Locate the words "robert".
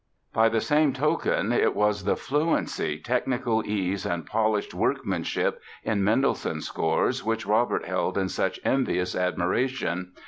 7.45-7.85